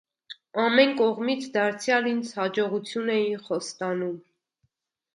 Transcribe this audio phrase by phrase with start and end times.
[0.63, 4.21] Ամեն կողմից դարձյալ ինձ հաջողություն էին խոստանում…